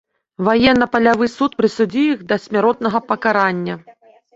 Ваенна-палявы 0.47 1.29
суд 1.35 1.59
прысудзіў 1.61 2.11
іх 2.17 2.27
да 2.35 2.41
смяротнага 2.49 3.07
пакарання. 3.15 3.83